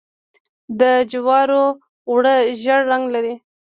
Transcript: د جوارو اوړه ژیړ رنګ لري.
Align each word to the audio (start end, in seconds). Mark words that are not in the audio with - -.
د 0.79 0.81
جوارو 1.11 1.63
اوړه 2.09 2.35
ژیړ 2.61 2.79
رنګ 2.91 3.05
لري. 3.15 3.33